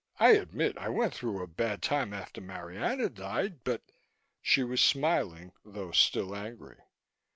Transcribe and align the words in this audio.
"I 0.19 0.29
admit 0.31 0.79
I 0.79 0.89
went 0.89 1.13
through 1.13 1.43
a 1.43 1.47
bad 1.47 1.83
time 1.83 2.11
after 2.11 2.41
Marianna 2.41 3.07
died, 3.09 3.63
but" 3.63 3.83
She 4.41 4.63
was 4.63 4.81
smiling, 4.81 5.51
though 5.63 5.91
still 5.91 6.35
angry. 6.35 6.77